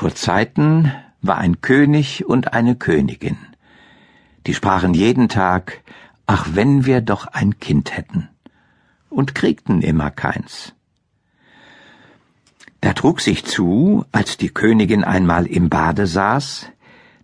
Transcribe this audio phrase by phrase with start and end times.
[0.00, 3.36] Vor Zeiten war ein König und eine Königin.
[4.46, 5.82] Die sprachen jeden Tag,
[6.26, 8.30] ach wenn wir doch ein Kind hätten,
[9.10, 10.72] und kriegten immer keins.
[12.80, 16.70] Da trug sich zu, als die Königin einmal im Bade saß,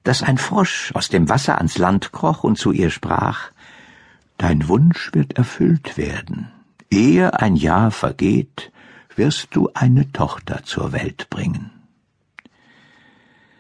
[0.05, 3.53] dass ein Frosch aus dem Wasser ans Land kroch und zu ihr sprach
[4.37, 6.53] Dein Wunsch wird erfüllt werden.
[6.91, 8.71] Ehe ein Jahr vergeht,
[9.15, 11.71] wirst du eine Tochter zur Welt bringen.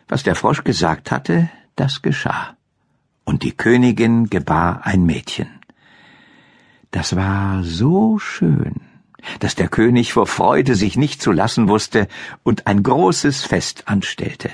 [0.09, 2.56] Was der Frosch gesagt hatte, das geschah.
[3.24, 5.48] Und die Königin gebar ein Mädchen.
[6.92, 8.80] Das war so schön,
[9.41, 12.06] dass der König vor Freude sich nicht zu lassen wusste
[12.45, 14.51] und ein großes Fest anstellte.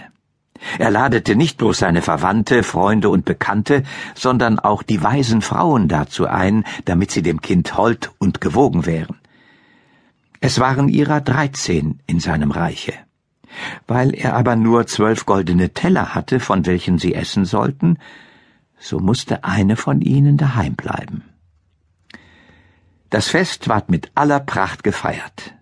[0.78, 3.82] Er ladete nicht bloß seine Verwandte, Freunde und Bekannte,
[4.14, 9.18] sondern auch die weisen Frauen dazu ein, damit sie dem Kind hold und gewogen wären.
[10.40, 12.94] Es waren ihrer dreizehn in seinem Reiche.
[13.86, 17.98] Weil er aber nur zwölf goldene Teller hatte, von welchen sie essen sollten,
[18.78, 21.22] so musste eine von ihnen daheim bleiben.
[23.10, 25.54] Das Fest ward mit aller Pracht gefeiert.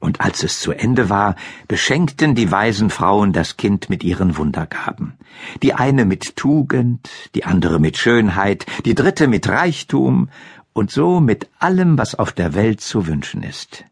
[0.00, 1.34] Und als es zu Ende war,
[1.66, 5.14] beschenkten die weisen Frauen das Kind mit ihren Wundergaben.
[5.62, 10.28] Die eine mit Tugend, die andere mit Schönheit, die dritte mit Reichtum
[10.74, 13.84] und so mit allem, was auf der Welt zu wünschen ist.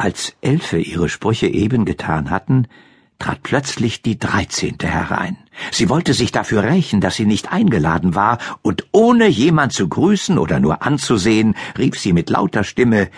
[0.00, 2.68] Als Elfe ihre Sprüche eben getan hatten,
[3.18, 5.36] trat plötzlich die Dreizehnte herein.
[5.72, 10.38] Sie wollte sich dafür rächen, dass sie nicht eingeladen war, und ohne jemand zu grüßen
[10.38, 13.10] oder nur anzusehen, rief sie mit lauter Stimme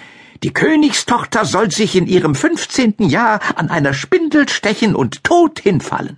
[0.42, 6.16] Die Königstochter soll sich in ihrem fünfzehnten Jahr an einer Spindel stechen und tot hinfallen.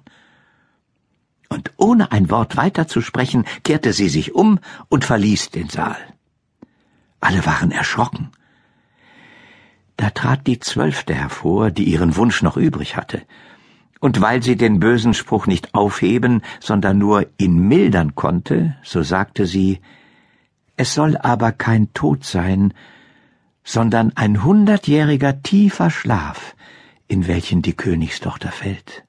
[1.49, 5.99] Und ohne ein Wort weiterzusprechen, kehrte sie sich um und verließ den Saal.
[7.21, 8.31] Alle waren erschrocken.
[10.03, 13.23] Da trat die Zwölfte hervor, die ihren Wunsch noch übrig hatte.
[14.01, 19.47] Und weil sie den bösen Spruch nicht aufheben, sondern nur ihn mildern konnte, so sagte
[19.47, 19.79] sie,
[20.75, 22.75] es soll aber kein Tod sein,
[23.63, 26.57] sondern ein hundertjähriger tiefer Schlaf,
[27.07, 29.05] in welchen die Königstochter fällt.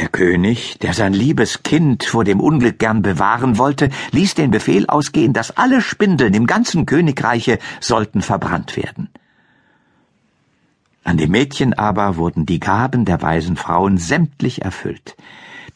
[0.00, 4.86] Der König, der sein liebes Kind vor dem Unglück gern bewahren wollte, ließ den Befehl
[4.86, 9.10] ausgehen, dass alle Spindeln im ganzen Königreiche sollten verbrannt werden.
[11.04, 15.18] An dem Mädchen aber wurden die Gaben der weisen Frauen sämtlich erfüllt,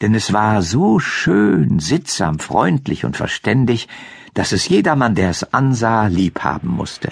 [0.01, 3.87] denn es war so schön, sittsam, freundlich und verständig,
[4.33, 7.11] dass es jedermann, der es ansah, lieb haben musste.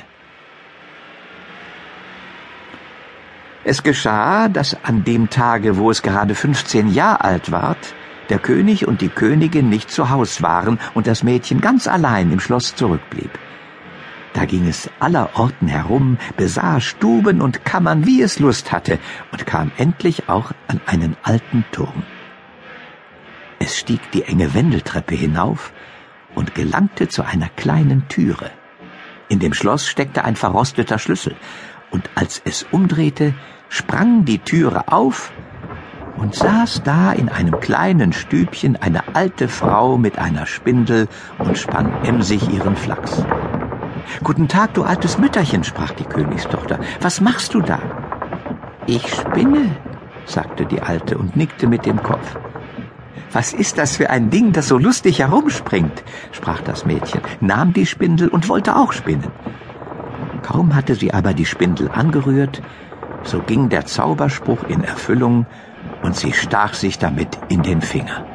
[3.65, 7.93] Es geschah, dass an dem Tage, wo es gerade fünfzehn Jahr alt ward,
[8.29, 12.39] der König und die Königin nicht zu Haus waren und das Mädchen ganz allein im
[12.41, 13.31] Schloss zurückblieb.
[14.33, 18.99] Da ging es aller Orten herum, besah Stuben und Kammern, wie es Lust hatte,
[19.31, 22.03] und kam endlich auch an einen alten Turm.
[23.59, 25.71] Es stieg die enge Wendeltreppe hinauf
[26.35, 28.49] und gelangte zu einer kleinen Türe.
[29.29, 31.35] In dem Schloss steckte ein verrosteter Schlüssel,
[31.93, 33.33] und als es umdrehte,
[33.69, 35.31] sprang die Türe auf
[36.17, 41.93] und saß da in einem kleinen Stübchen eine alte Frau mit einer Spindel und spann
[42.03, 43.23] emsig ihren Flachs.
[44.23, 46.79] Guten Tag, du altes Mütterchen, sprach die Königstochter.
[46.99, 47.79] Was machst du da?
[48.85, 49.75] Ich spinne,
[50.25, 52.35] sagte die Alte und nickte mit dem Kopf.
[53.31, 56.03] Was ist das für ein Ding, das so lustig herumspringt?
[56.31, 59.31] sprach das Mädchen, nahm die Spindel und wollte auch spinnen.
[60.43, 62.61] Kaum hatte sie aber die Spindel angerührt,
[63.23, 65.45] so ging der Zauberspruch in Erfüllung
[66.03, 68.25] und sie stach sich damit in den Finger.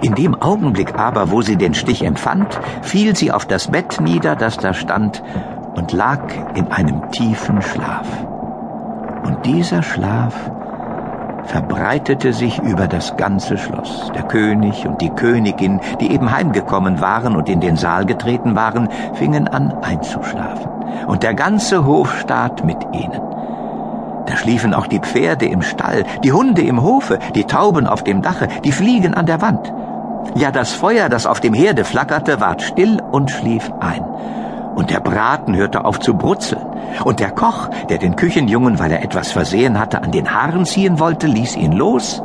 [0.00, 4.36] In dem Augenblick aber, wo sie den Stich empfand, fiel sie auf das Bett nieder,
[4.36, 5.22] das da stand,
[5.74, 6.20] und lag
[6.54, 8.06] in einem tiefen Schlaf.
[9.24, 10.50] Und dieser Schlaf
[11.48, 14.10] verbreitete sich über das ganze Schloss.
[14.14, 18.88] Der König und die Königin, die eben heimgekommen waren und in den Saal getreten waren,
[19.14, 20.70] fingen an einzuschlafen.
[21.06, 23.20] Und der ganze Hofstaat mit ihnen.
[24.26, 28.20] Da schliefen auch die Pferde im Stall, die Hunde im Hofe, die Tauben auf dem
[28.20, 29.72] Dache, die Fliegen an der Wand.
[30.34, 34.04] Ja, das Feuer, das auf dem Herde flackerte, ward still und schlief ein.
[34.78, 36.62] Und der Braten hörte auf zu brutzeln.
[37.02, 41.00] Und der Koch, der den Küchenjungen, weil er etwas versehen hatte, an den Haaren ziehen
[41.00, 42.22] wollte, ließ ihn los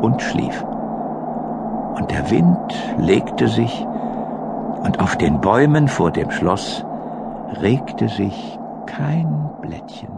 [0.00, 0.64] und schlief.
[1.94, 3.86] Und der Wind legte sich,
[4.82, 6.84] und auf den Bäumen vor dem Schloss
[7.62, 10.15] regte sich kein Blättchen.